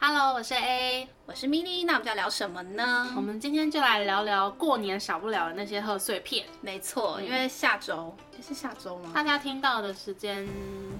[0.00, 3.12] Hello，我是 A，我是 Mini，那我们要聊什么呢？
[3.14, 6.44] 我们今天就来聊聊过年少不了的那些贺岁片。
[6.60, 8.14] 没错，因为下周
[8.46, 9.12] 是下周吗？
[9.14, 10.48] 大家听到的时间，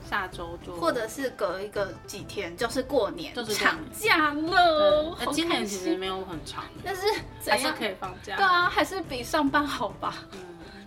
[0.09, 5.17] 下周就或者是隔一个几天，就是过年，就是长假了。
[5.19, 7.03] 那今年其实没有很长，但是
[7.45, 8.36] 还是可以放假。
[8.36, 10.14] 对啊，还是比上班好吧？
[10.31, 10.39] 嗯，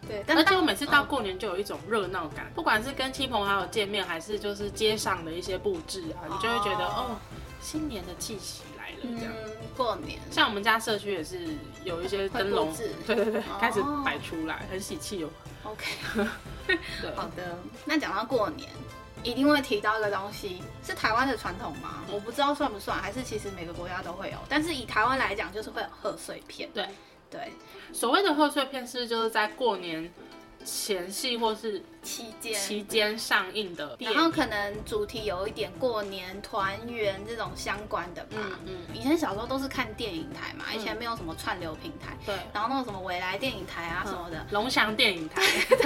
[0.08, 0.24] 对。
[0.34, 7.18] 而且我每次到过年就有一种热闹感，不管是跟亲朋好友见面，还是就是街上的一些布置啊，你就会觉得哦。
[7.66, 11.48] 新年的气息来了，这样、嗯、过年，像我们家社区也是
[11.84, 12.72] 有一些灯笼，
[13.08, 15.30] 对对对，哦、开始摆出来，很喜气哦。
[15.64, 15.84] OK，
[17.16, 17.58] 好的。
[17.84, 18.70] 那讲到过年，
[19.24, 22.04] 一定会提到一个东西，是台湾的传统吗？
[22.08, 24.38] 嗯、我不知道算不算，还是其实每个国家都会有。
[24.48, 26.70] 但是以台湾来讲，就是会有贺岁片。
[26.72, 26.84] 对
[27.32, 27.54] 对，对
[27.91, 30.13] 所谓的贺岁片是就是在过年
[30.66, 38.38] 前戏或是期间期间上映的，然后可能主题有一点过年团圆这种相关的吧。
[38.40, 38.77] 嗯嗯。
[38.94, 42.18] 以前小时候都是看电影台嘛，以前没有什么串流平台。
[42.26, 42.35] 对。
[42.52, 45.41] 然后那种什么未来电影台啊什么的，龙翔电影台、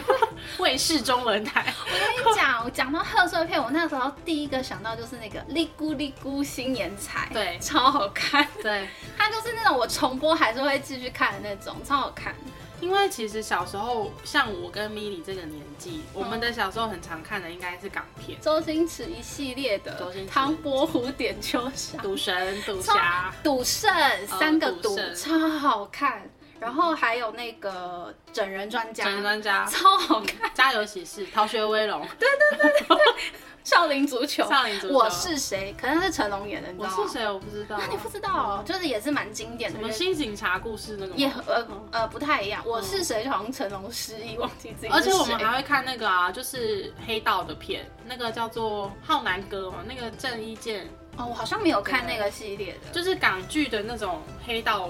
[0.58, 1.74] 卫视中文台。
[1.86, 8.48] 我跟你讲，我讲到贺岁片，我那时候第一个想到就是那个《嚦咕嚦咕新年彩》，对，超好看。
[8.64, 8.88] 对。
[9.18, 12.34] 它就是那种我重播还是会继续看的那种，超好看。
[12.82, 23.92] 因为其实小时候，像我跟米莉这个年纪，嗯、我们的小时候很常看的应该是港片，周星驰一系列的，唐伯虎点秋香、赌神、赌侠、赌圣
[24.28, 26.30] 三个赌，超好看。
[26.60, 30.52] 然后还有那个整人专家，整人专家超好看。
[30.54, 33.24] 家有喜事、逃学威龙， 对对对对对。
[33.70, 35.76] 少林足球，少林足球，我是谁？
[35.80, 36.96] 可能是成龙演的，你知道吗？
[36.98, 37.32] 我是谁？
[37.32, 37.78] 我不知道。
[37.78, 39.78] 那你不知道哦，就是也是蛮经典的。
[39.78, 41.14] 什么新警察故事那个？
[41.16, 42.64] 也呃呃不太一样。
[42.66, 43.24] 我是谁？
[43.24, 44.88] 就好像成龙失忆，忘记自己。
[44.88, 50.88] 而且我们还会看那个啊，就是黑道的片，那个叫做《浩南哥》嘛，那个郑伊健。
[51.18, 54.90] 哦，我好像没有看那个系列的，就是港剧的那种黑道。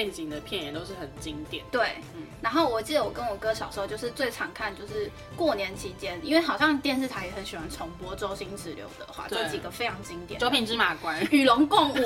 [0.00, 1.62] 背景的片也都是很经典。
[1.70, 10.40] 对，嗯，然后我记得我跟我哥小时候就是最常看，就是过年期间，因为好像电视台也很喜欢重播周星驰、刘德华这几个非常经典。
[10.40, 12.00] 九品芝麻官、与龙共舞、与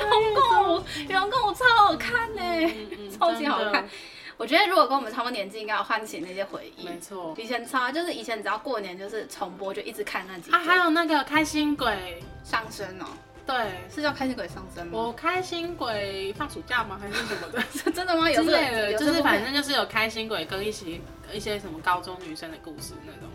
[0.00, 2.72] 龙共舞、 与龙共舞超好看呢，
[3.18, 3.88] 超级好看。
[4.36, 6.84] 我觉得如果跟我们差不多年纪，应该要唤起那些回忆。
[6.86, 10.52] 没错，以前超就是以前只要过年就是重播，就一直看那几。
[10.52, 13.06] 啊，还有那个开心鬼上身哦。
[13.50, 14.92] 对，是叫开心鬼上身吗？
[14.98, 16.98] 我开心鬼放暑假吗？
[17.00, 17.62] 还是什么的？
[17.90, 18.30] 真的吗？
[18.30, 21.00] 有之类的，就是反正就是有开心鬼跟一起
[21.32, 23.28] 一些什么高中女生的故事那种。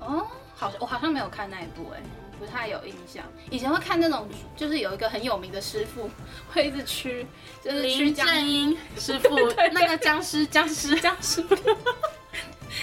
[0.00, 2.02] 哦，好像我好像没有看那一部哎，
[2.40, 3.24] 不太有印象。
[3.50, 6.10] 以前会看那种，就是有一个很有名的师傅
[6.52, 7.24] 会一直驱，
[7.62, 9.28] 就是林正英师傅，
[9.72, 11.44] 那个僵尸僵尸僵尸。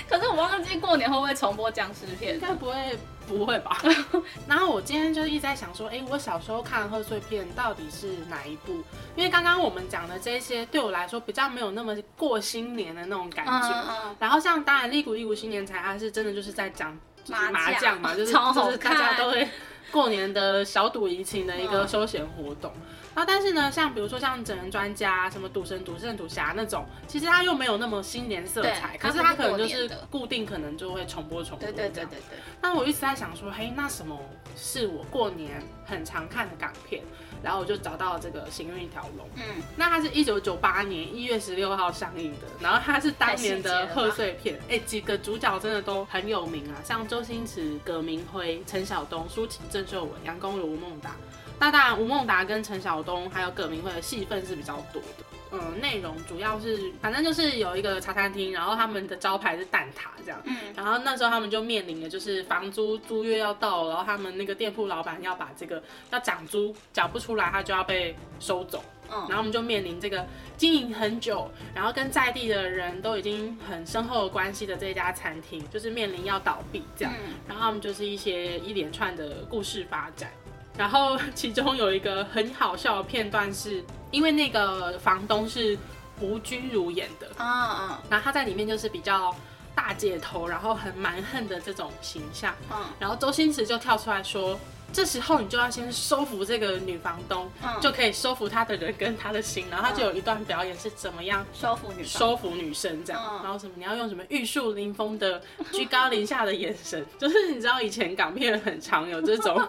[0.09, 2.33] 可是我忘记过年会不会重播僵尸片？
[2.35, 2.97] 应该不会。
[3.27, 3.77] 不会吧？
[4.49, 8.83] 然后我今天就一直在想说，哎，我小时候看贺岁片到底是哪一部？
[9.15, 13.69] 因为刚刚我们讲的这些对我来说比较没有那么过新年的那种感觉。
[13.69, 16.97] 嗯嗯、然后像当然《一鼓一鼓新年财》，它是真的就是在讲
[17.27, 19.47] 麻将嘛，就是就是大家都会
[19.91, 22.71] 过年的小赌怡情的一个休闲活动。
[22.75, 22.81] 嗯
[23.15, 28.95] 然后，但是呢，像比如说像整人专家、什么赌神、赌圣、赌侠那种，其实它又没有那么新年色彩。
[28.97, 31.67] 可是它可能就是固定，可能就会重播重播。
[31.67, 32.39] 对对对对对。
[32.61, 34.17] 那我一直在想说，嘿，那什么
[34.55, 37.03] 是我过年很常看的港片？
[37.43, 39.25] 然后我就找到了这个《行运一条龙》。
[39.35, 39.63] 嗯。
[39.75, 44.59] 那它是一九九八年一月十六号上映的，然后它是当年的贺岁片。
[44.69, 51.11] 哎，几个主角真的都很有名啊，像周星驰、葛明辉、陈晓东、舒淇、郑秀文、杨恭如、吴孟达。
[51.59, 55.25] 那当然，吴孟达跟陈晓东还有葛明辉的戏份是比较多的。
[55.51, 60.39] 嗯，内容主要是，反正就是有一个茶餐厅，然后他们的招牌是蛋挞这样。
[60.45, 60.55] 嗯。
[60.75, 65.81] 然后那时候他们就面临的就是房租租约要到了，然后他们那个店铺老板要把这个
[66.11, 68.83] 要涨租，缴不出来，他就要被收走。
[69.11, 69.17] 嗯。
[69.27, 70.23] 然后我们就面临这个
[70.55, 77.13] 经营很久，然后跟在地的人都已经很深厚的关系的这家餐厅，就是面临要倒闭这样。
[77.25, 77.33] 嗯。
[77.47, 80.31] 然后他们就是一些一连串的故事发展。
[80.79, 85.77] 然后其中有一个很好笑的片段，是因为那个房东是
[86.21, 89.35] 吴君如演的啊啊，然后他在里面就是比较。
[89.75, 92.53] 大姐头，然后很蛮横的这种形象。
[92.69, 94.59] 嗯，然后周星驰就跳出来说。
[94.91, 99.65] 这时候你就要先收服这个女房东，嗯、就可以收服她的人跟她的心。
[99.69, 103.21] 然后他就有一段表演是怎么样收服女收服女生这样。
[103.31, 105.41] 嗯、然后什么你要用什么玉树临风的
[105.71, 109.61] 居高临下的眼神， 就是你知道以前港片很常有这种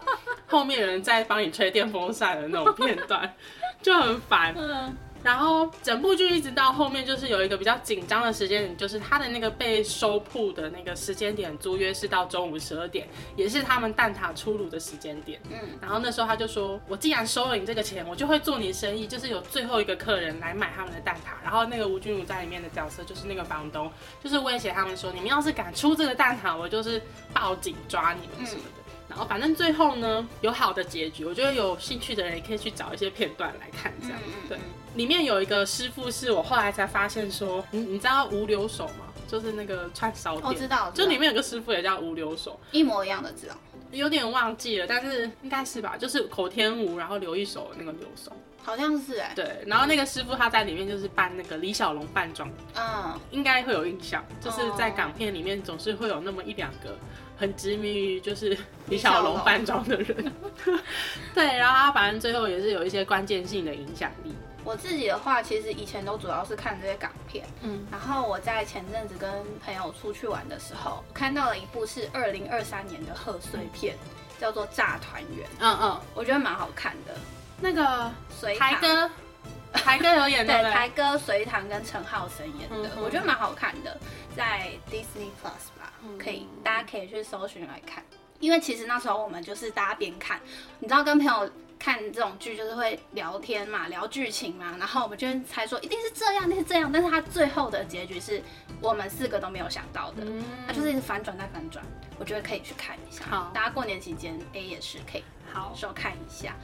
[0.47, 3.35] 后面人在帮你吹电风扇的那种片段，
[3.83, 4.55] 就很烦。
[4.57, 13.07] 嗯然后整部剧一直到后面，就是有一个比较紧张的时间点，就是他的那个被收铺的那个时间点，租约是到中午十二点，
[13.37, 15.41] 也是他们蛋挞出炉的时间点。
[15.51, 23.91] 嗯，然后那时候他就说：“我既然收了你这个钱，我就会做你生意，就是有最后一个客人来买他们的蛋挞。”然后那个吴君如在里面的角色就是那个房东，
[24.25, 27.03] 就是威胁他们说：“你们要是敢出这个蛋挞，我就是
[27.33, 28.81] 报警抓你们什么的。”嗯
[29.11, 34.17] 然后反正最后呢，有好的结局，我觉得有兴趣的人也可以去找一些片段来看，这样。
[34.49, 34.57] 对，
[34.95, 39.07] 里面有一个师傅是我后来才发现说，你你知道吴留守吗？
[39.29, 43.55] 就是那个串烧店，我知道，就里面有个师傅也叫吴留守，一模一样的字哦，
[43.93, 48.33] 有点忘记了，但是应该是吧，就是口天吴，然后留一手那个留守。
[48.63, 56.99] 好像是哎，对，然后那个师傅他在里面就是扮那个李小龙扮装，嗯，应该会有印象，就是在港片里面总是会有那么一两个
[57.39, 58.57] 很执迷于就是
[58.89, 60.33] 李小龙扮装的人，
[61.33, 64.35] 对，然后他反正最后也是有一些关键性的影响力。
[64.65, 69.31] 我自己的话，其实以前都主要是看这些港片，嗯，然后我在前阵子跟
[69.65, 73.97] 朋友出去玩的时候，看到了一部是二零二三年的贺岁片，
[74.39, 77.15] 叫做《炸团圆》，嗯嗯，我觉得蛮好看的。
[77.61, 78.11] 那个
[78.59, 79.11] 台哥，
[79.73, 83.99] 台哥有演的，对，台哥隋棠跟陈浩森演的，我觉得蛮好看的，
[84.37, 88.03] 在 Disney Plus 吧，嗯、可以，大家可以去搜寻来看。
[88.39, 90.41] 因为其实那时候我们就是大家边看，
[90.79, 91.51] 你知道跟朋友
[91.81, 98.43] 看这种剧就是会聊天嘛，聊剧情嘛，然后我们就猜说一定是这样，一定是这样，但是他最后的结局是
[98.83, 100.23] 我们四个都没有想到的，
[100.67, 101.85] 他、嗯、就是一直反转再反转，
[102.19, 103.25] 我觉得可以去看一下。
[103.25, 105.73] 好，大家过年期间 A 也是可以好。
[105.75, 106.55] 收看一下。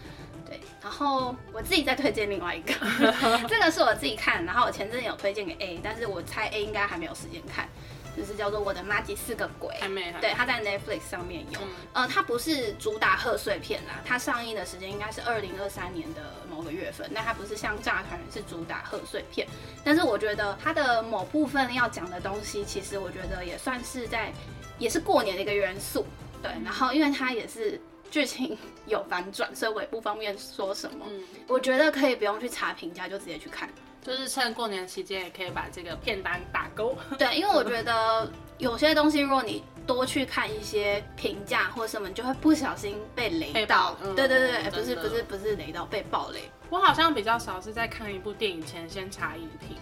[0.44, 2.72] 对，然后我自己再推荐另外一个，
[3.48, 7.68] 这个是我自己看，然后我前阵有推荐给 A，但是我猜 A 应该还没有时间看，
[8.16, 9.74] 就是叫做《我的妈吉四个鬼》，
[10.20, 19.46] 对，它在 Netflix 上面有，嗯、呃，它不是主打贺岁片啦，它上映的时间应该是二零二三年的某个月份，那它不是像《炸团人》是主打贺岁片，
[19.84, 24.32] 但是我觉得它的某部分要讲的东西，其实我觉得也算是在，
[24.78, 26.06] 也是过年的一个元素，
[26.42, 27.80] 对，然后因为它也是。
[28.08, 31.04] 剧情有反转，所以我也不方便说什么。
[31.10, 33.68] 嗯，我觉得可以不用去查评价，就直接去看。
[34.06, 36.96] 就是趁过年期间，也可以把这个片单打勾。
[37.18, 43.96] 对，因为我觉得有些东西，如果你多去看一些评价或什么，你就会不小心被雷到。
[44.00, 46.40] 嗯、对对对，不是不是不是雷到，被爆雷。
[46.70, 49.76] 我好像比较少是在看一部电影前先查影评，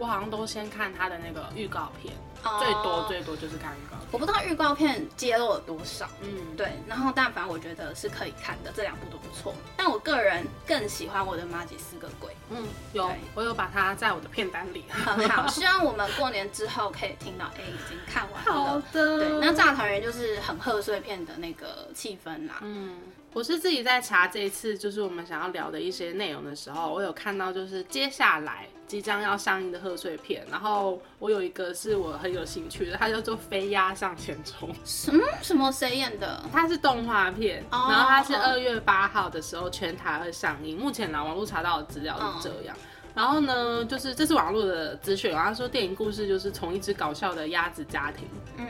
[0.00, 2.12] 我好像都先看他的那个预告片。
[2.58, 6.08] 最多最多就是看预告，我不知道预告片揭露了多少。
[6.22, 6.72] 嗯，对。
[6.86, 9.52] 然后，但凡我觉得是可以看的，这两部都不错。
[9.76, 12.34] 但我个人更喜欢我的马吉四个鬼。
[12.48, 14.86] 嗯，有，我有把它在我的片单里。
[14.88, 18.50] 很好， 希望我们过年之后可以听到，哎，已经看完了。
[18.50, 19.18] 好的。
[19.18, 22.60] 对，那炸团圆就是很贺岁片的那个气氛啦。
[22.62, 22.96] 嗯。
[23.32, 34.68] 我是自己在查这一次就是我们想要聊的一些内容的时候，我有看到就是接下来即将要上映的贺岁片，然后我有一个是我很有兴趣的，它叫做《飞鸭向前冲》。
[34.84, 36.42] 什么什么谁演的？
[36.52, 40.76] 它是动画片，oh, 然后它是二月八号的时候全台会上映。
[40.76, 42.74] 目前呢，网络查到的资料是这样。
[42.76, 42.84] Oh.
[43.14, 48.26] 然后呢，就是这是网络的资讯，然后说电影故事就是从一只搞笑的鸭子家庭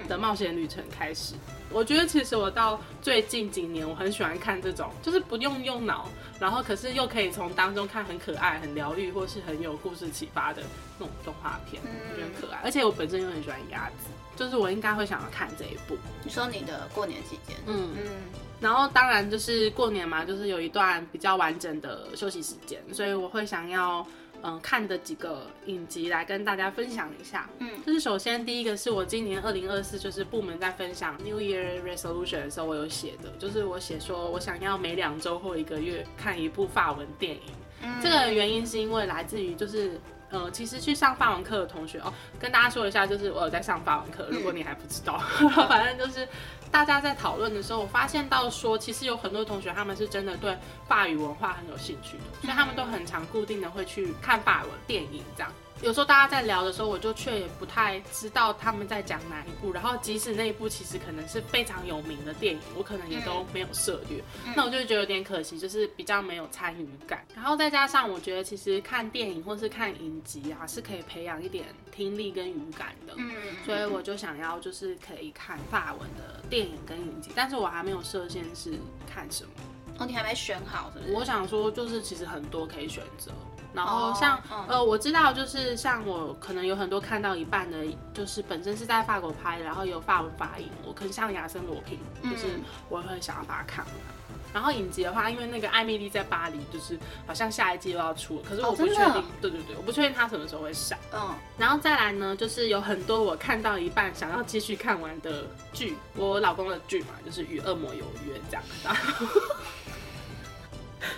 [0.09, 1.35] 的冒险旅程开始。
[1.73, 6.09] 我觉得其实我到最近几年，我很喜欢看这种，就是不用用脑，
[6.41, 10.63] 然后可是又可以从当中看很可爱、很疗愈，或是很有故事启发的
[10.99, 12.61] 那种动画片，我觉得很可爱。
[12.65, 15.97] 而且我本身又很喜欢鸭子，就是我应该会想要看这一部。
[16.25, 18.11] 你说你的过年期间，嗯嗯，
[18.59, 24.05] 然后当然就是过年嘛，就是有一段比较完整的休息时间，所以我会想要。
[24.43, 27.49] 嗯，看的几个影集来跟大家分享一下。
[27.59, 37.43] 嗯，就是首先第一个是我今年二零二四就是部门在分享 New Year Resolution 的时候，我有写的，就是我写说我想要每两周或一个月看一部法文电影。
[37.83, 40.01] 嗯，这个原因是因为来自于就是。
[40.33, 44.29] 呃，其实去上法文课的同学哦，跟大家说一下，就是我有在上法文课。
[44.31, 45.19] 如果你还不知道，
[45.69, 46.25] 反正就是
[46.71, 55.53] 大家在讨论的时候，我发现到说，其实有很多同学他们是真的对法语文化很有兴趣的，所以他们都很常固定的会去看法文电影这样。
[55.83, 59.73] 有时候大家在聊的时候，我就却也不太知道他们在讲哪一部。
[59.73, 64.23] 然后即使那一部其实可能是非常有名的电影，我可能也都没有涉猎。
[64.45, 67.25] 嗯、那我就觉得有点可惜，就是比较没有参与感。
[67.35, 73.15] 然后再加上我觉得其实看电影或是看影集啊，是可以培养一点听力跟语感的。
[73.17, 73.33] 嗯，
[73.65, 78.79] 所以我就想要就是可以看法文的电影跟影集，但是我还没有设限是
[79.11, 79.51] 看什么。
[79.99, 81.13] 哦，你还没选好是不是？
[81.15, 83.33] 我想说就是其实很多可以选择。
[83.73, 84.69] 然后像、oh, um.
[84.69, 87.79] 呃，我知道就是像我可能有很多看到一半的，
[88.13, 92.59] 就是本身是在法国拍的，然后有法文发音，我可能像亚森罗平，就是
[92.89, 93.95] 我会想要把它看完。
[94.29, 100.99] 嗯、然后影集的话，因为那个艾米丽在巴黎，就是好像下一季又要出了，可是我不确定，oh, 对对对，我不确定它什么时候会上。
[101.13, 101.31] 嗯，oh.
[101.57, 108.63] 然后再来呢，就是有很多我看到一半想要继续看完的剧，我老公的剧嘛，就是与恶魔有约这样。
[108.85, 109.27] 然后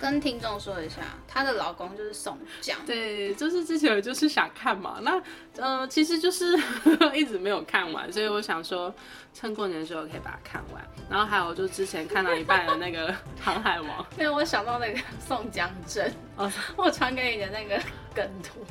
[0.00, 2.78] 跟听众说一下，她的老公就是宋江。
[2.86, 5.12] 对，就是之前我就是想看嘛，那
[5.56, 6.58] 嗯、呃，其实就是
[7.14, 8.94] 一直没有看完，所以我想说
[9.34, 10.82] 趁过年的时候可以把它看完。
[11.10, 17.78] 然后还有就之前看到一半的那个《航海王》， 因为我想到那个宋江镇，哦，我传给你的那个
[18.14, 18.64] 梗图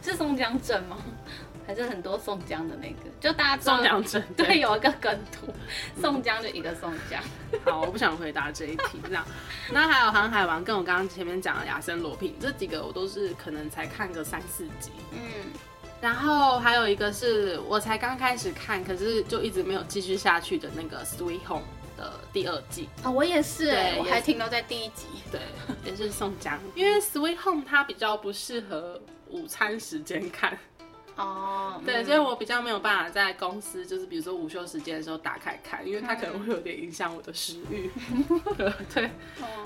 [0.00, 0.96] 是宋江镇吗？
[1.68, 5.52] 还是很多宋江的那个，就大家知道宋江镇对，对，有一个梗图，
[6.00, 7.22] 宋江就一个宋江。
[7.70, 9.22] 好，我不想回答这一题，这样。
[9.70, 14.90] 那还有《航海王》，跟我刚刚前面讲的《亚森罗平》这几个，我都是可能才看个三四集。
[15.12, 15.20] 嗯。
[16.00, 21.66] 然后还有一个是我才刚开始看，可是就一直没有继续下去的那个《Sweet Home》
[21.98, 22.88] 的第二季。
[23.02, 25.04] 啊、哦，我也是，对我还停留在第一集。
[25.30, 25.42] 对，
[25.84, 28.98] 也是宋江，因为《Sweet Home》它比较不适合
[29.28, 30.58] 午餐时间看。
[31.18, 37.90] 哦，oh, 对，嗯、所以我比较没有办法在公司，就是比如说午休时间的时候打开看，因为它可能会有点影响我的食欲。
[38.94, 39.10] 对，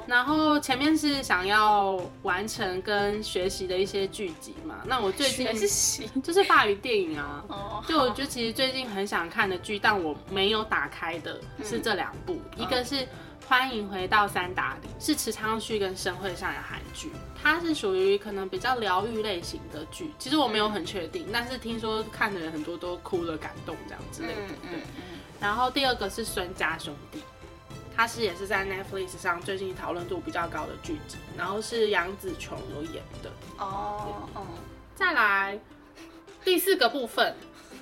[0.07, 5.47] 然后前面是想要完成跟学习的一些剧集嘛，那我最近
[6.23, 7.45] 就是法语电影啊。
[7.49, 13.07] 哦，就我就其实最近很想看的剧，但我没有打开的是这两部，嗯、一个是。
[13.53, 20.11] 欢迎回到三打里，是池昌旭跟申惠善的韩剧，它是属于可能比较疗愈类型的剧。
[20.19, 24.55] 其实我没有很确定，但是听说看的人很多都哭了、感动这样之类的。
[24.71, 24.81] 对。
[25.39, 27.23] 然后第二个是孙家兄弟，
[27.95, 33.31] 它是也是在 Netflix 上最近讨论度比较高的剧集，然后是杨紫琼有演的。
[33.59, 34.47] 哦哦。
[34.95, 35.61] 再来
[36.43, 37.37] 第四个部分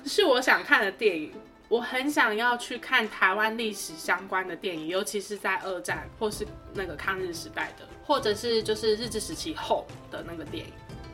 [0.05, 1.31] 是我想看的电影。
[1.71, 10.73] 我很想要去看台湾历史相关的电影，尤其是在二战或是那个抗日时代的，或者是就是日治时期后的那个电影。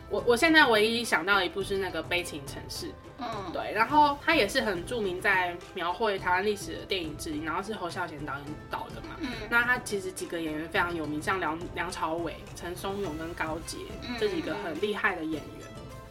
[0.10, 2.88] 我我现在唯一想到一部是那个《悲情城市》，
[3.20, 9.16] 嗯，对，然后它也是很著名，在描绘台湾历史的电影之一，然后是侯孝贤导演导的嘛。
[9.20, 13.78] 嗯，那他其实几个演员非常有名，像梁梁朝伟、陈松勇跟高捷
[14.20, 15.44] 这几个很厉害的演员。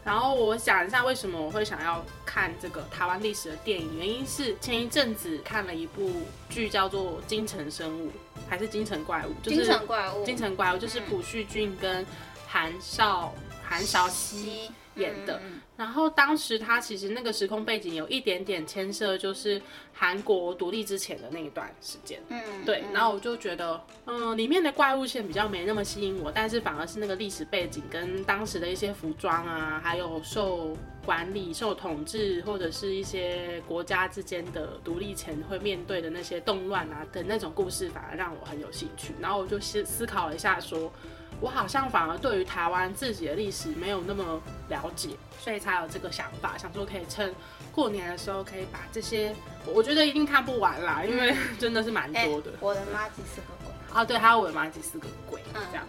[0.06, 3.98] 然后我想一下，为什么我会想要看这个台湾历史的电影？
[3.98, 8.06] 原因是前一阵子看了一部剧，叫做《京城生物》，
[8.48, 9.30] 还是《京城怪物》？
[9.42, 10.22] 就是《京城怪物》。
[10.24, 12.06] 京城怪物就是朴叙俊跟
[12.46, 13.34] 韩少
[13.64, 15.40] 韩韶熙演的。
[15.44, 19.60] 嗯然后当时他其实那个时空背景有一点点牵涉，就是
[19.92, 22.18] 韩国独立之前的那一段时间。
[22.30, 22.82] 嗯，对。
[22.94, 30.74] 然后我就觉得，嗯，里面的怪物线比较没那么吸引我，但是反而是那个历史背景跟当时的一些服装啊，还有受
[31.04, 39.12] 管理、受统治或者是一些国家之间的独立前会面对的那些动乱啊的那种故事，反而让我很有兴趣。
[39.20, 40.90] 然后我就思思考了一下，说。
[41.40, 47.34] 我好像反而对于台湾自己的历史没有那么了解，所以才有这个想法，想说可以趁
[47.72, 49.34] 过年的时候可以把这些，
[49.66, 52.50] 我觉得一定看不完啦，因为真的是蛮多的。
[52.52, 54.04] 欸、我的妈几四个鬼啊？
[54.04, 55.86] 对，还有我的妈几四个鬼，嗯、这样。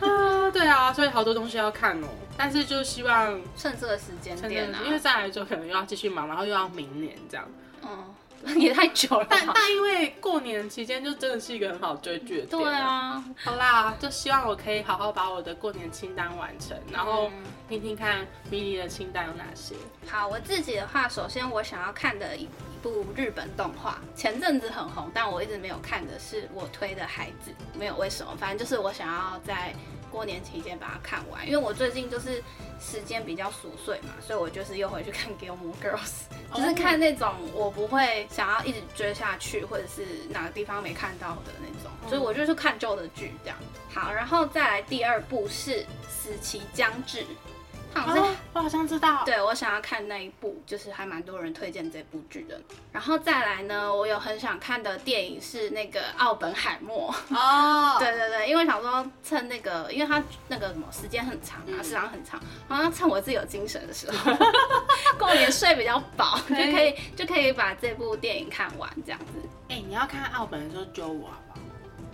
[0.00, 7.48] 啊，对啊，所以好多东西要看哦，但是就希望趁这个时间点啊，因为再来就可能又要继续忙，然后又要明年这样。
[7.82, 8.14] 嗯。
[8.56, 12.62] 也太久了，但但因为过年期间就真的是一个很好追剧的点。
[12.62, 17.30] 对啊，好啦，就希望我可以好好把我的过年清单完成，然后
[17.68, 19.74] 听听看迷你的清单有哪些。
[20.08, 22.48] 好，我自己的话，首先我想要看的一
[22.82, 29.74] 部日本动画，前阵子很红，但我一直没有看的是我推的孩子，没有为什么，反正就是我想要在。
[30.10, 32.42] 过年期间把它看完，因为我最近就是
[32.80, 36.24] 时间比较琐碎嘛，所以我就是又回去看《Gilmore Girls》，
[36.56, 43.56] 就是看那种我不会想要一直追下去，或者是哪个地方没看到的那种，所以我就是看旧的剧这样。
[43.92, 47.20] 好，然后再来第二部是《死期将至》，
[47.94, 49.22] 他好像、哦、我好像知道。
[49.24, 52.60] 对，我想要看那一部，就是还蛮多人推荐这部剧的。
[52.92, 57.96] 然后再来呢，我有很想看的电影是那个《奥本海默》哦。
[58.00, 64.32] 对对对，因为想说趁那个，因为他那个什么时间很长啊，时长很长，然后趁我自己有精神的时候，
[65.18, 69.32] 过年睡比较饱，就可以就可以把这部电影看完这样子。
[69.68, 71.30] 哎、欸，你要看奥本的时候揪我？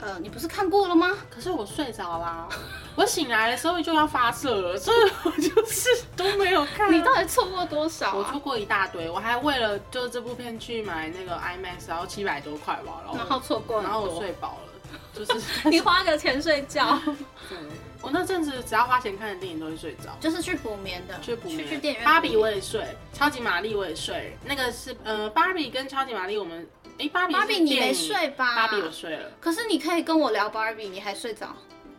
[0.05, 1.13] 呃，你不是看过了吗？
[1.31, 2.47] 可是我睡着啦，
[2.95, 6.93] 我醒来的时候就要发射了，所以我就是 都没有看。
[6.93, 8.15] 你到底错过多少、啊？
[8.15, 14.73] 我错过一大堆，我还为了就这部片去买那个 IMAX，然后七百多块吧，然后错过，然后我睡饱了，
[15.15, 15.41] 就是
[15.71, 17.01] 你花个钱睡觉。
[17.49, 17.59] 对，
[18.03, 21.69] 我那阵子只要花钱看的电影都会睡着，就是去补眠的，去补眠。
[21.69, 22.05] 去电影院。
[22.05, 26.67] 芭比我也睡，超级玛丽我也睡，那个是呃芭比跟超级玛丽我们。
[26.97, 28.55] 哎，芭比，芭比你没睡吧？
[28.55, 29.31] 芭比我睡了。
[29.41, 31.49] 可是你可以跟我聊芭比，你还睡着？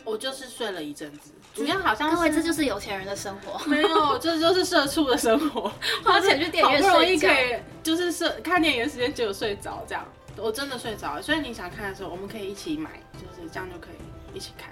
[0.06, 1.32] 我就是睡了一阵子。
[1.54, 3.60] 主要好像各位，这就是有钱人的生活。
[3.68, 5.70] 没有，这就是社畜的生活。
[6.04, 10.06] 花钱去电影院睡，好不容易可以就是社看电影的时间只有睡着这样。
[10.38, 14.70] 我真的睡着了，所以你想看的时候，我们可以一起买，就是这样就可以一起看。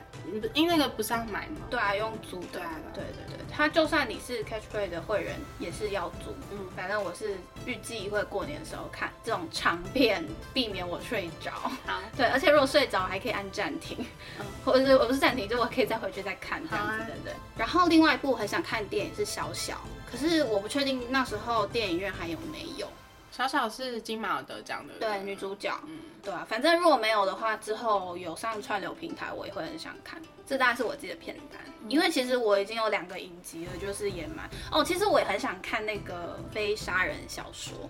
[0.53, 1.57] 因为那个不是要买吗？
[1.69, 2.47] 对啊，用租的。
[2.53, 6.33] 对啊，对对对，他就算你是 Catch Play 的会员，也是要租。
[6.49, 11.51] 嗯，反正我是预计会过年的时候看这种长片，避免我睡着。
[11.85, 13.97] 好，对，而且如果睡着还可以按暂停，
[14.39, 17.05] 嗯，或者是我不是暂停，就我可以再回去再看这样子的。
[17.05, 17.33] 对对。
[17.57, 22.87] 然后另外一部很想看电影是小小，可是我不确定那时候电影院还有没有。
[23.35, 30.21] 小小是金马得奖的，对，女主角，嗯，对啊，反正如果没有的话，之后有上串流平台，我也会很想看。
[30.45, 37.89] 这大概是我自己的片单，嗯、因为其实我已经有两个影集了，就是也蛮哦，其实我也很想看那个非杀人小说，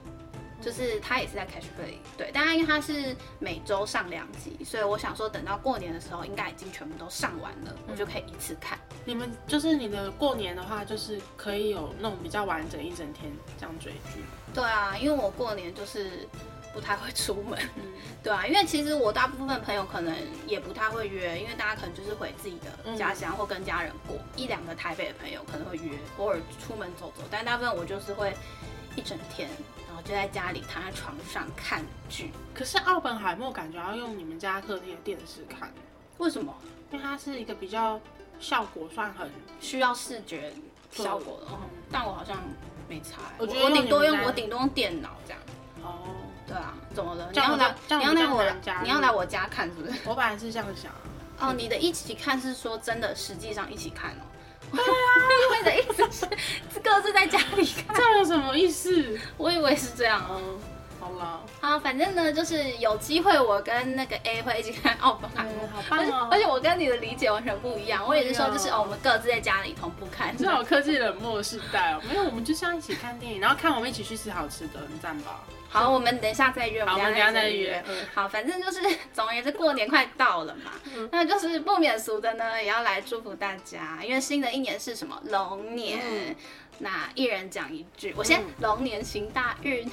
[0.64, 8.80] 就是它也是在 Catch Play，对，但因为它是每周上两集，所以我想说等到过年的时候，应该已经全部都上完了，我就可以一次看。
[9.04, 13.30] 你们就是你的过年的话，就是可以有那种比较完整一整天
[13.60, 14.24] 这样追剧。
[14.54, 16.28] 对啊，因为我过年就是
[16.74, 17.84] 不太会出门，嗯、
[18.24, 20.16] 对啊，因为其实我大部分朋友可能
[20.48, 28.34] 也不太会约，因为大家可能就是回自己的家乡或跟家人过，嗯、一两个台北的朋友可能会约，偶尔出门走走，但大部分我就是会
[28.96, 29.50] 一整天，
[30.04, 32.32] 就在家里躺在床上看剧。
[32.54, 35.72] 可是奥本海默感觉要用你们家客厅的电视看，
[36.18, 36.54] 为什么？
[36.92, 38.00] 因为它是一个比较
[38.40, 39.30] 效果算很
[39.60, 40.54] 需要视觉
[40.92, 41.60] 效果的，嗯、
[41.92, 42.38] 但我好像。
[42.90, 45.40] 没差，我觉得我顶多用我顶多用电脑这样。
[45.82, 46.04] 哦，
[46.46, 47.32] 对啊，怎么了？
[47.32, 49.98] 你要来你要来我家你要来我家看是不是？
[50.06, 50.92] 我本来是这样想。
[51.40, 54.24] 哦，你的一起看是说真的，实际上一起看哦。
[54.74, 56.28] 对啊，你的意思
[56.74, 57.96] 是各自在家里看？
[57.96, 59.20] 这样有什么意思？
[59.38, 60.60] 我以为是这样哦。
[61.18, 66.30] 好了，好，反正呢，就是有机会我跟那个 A 会一起看奥本海默，好棒哦！
[66.32, 75.42] 而且我跟你的理解完全不一样，我也是说就是哦，我们各自在家里同步看，这好科技冷漠的时代哦，没有，我们就是要一起看电影，然后看我们一起去吃好吃的，很赞吧？
[75.70, 77.84] 好，我们等一下再约，好，我们等一下再约。
[78.14, 78.80] 好，反正就是
[79.12, 80.72] 总而言之，过年快到了嘛，
[81.12, 85.20] 那就是不免俗的呢，也要来祝福大家，因为新的一年是什么？
[85.30, 86.36] 龙年，
[86.78, 89.90] 那一人讲一句，我先龙年行大运。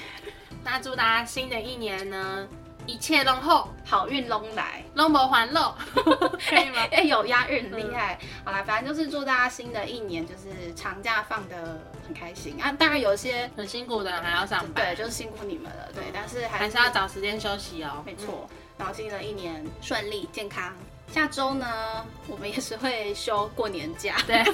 [0.64, 2.46] 那祝大家新的一年呢，
[2.86, 5.74] 一切龙后，好运龙来，龙博还漏，
[6.48, 6.80] 可以吗？
[6.82, 8.18] 哎、欸欸，有押韵，很厉害。
[8.20, 12.70] 嗯、好啦，反正就是祝大家新的一年就是长假放的很开心啊。
[12.72, 15.88] 当然有些很辛苦的人还要上班，对，就是辛苦你们了。
[15.94, 18.02] 对，但是，还是要找时间休息哦。
[18.04, 20.74] 没错，然后新的一年顺利健康。
[21.10, 24.44] 下周呢，我们也是会休过年假， 对，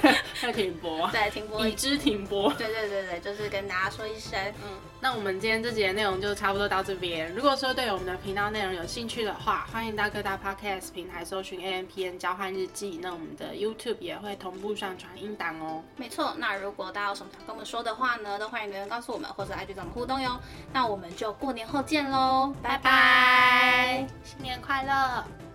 [0.40, 7.30] 会停播，对，停播，已知停播，对对对对，就是跟大家说一声，嗯，那我们今天这集的内容就差不多到这边。
[7.34, 15.82] 如果说对我们的频道内容有兴趣的话，欢迎到各大 Podcast 平台搜寻 A M P N 交换日记，那我们的 YouTube 也会同步上传音档哦。
[15.96, 20.40] 没错，那如果大家有什么想跟我们说的话呢，都欢迎留言告诉我们，或者 IG 找我们互动哟。
[20.72, 25.45] 那我们就过年后见喽，拜拜，新年快乐。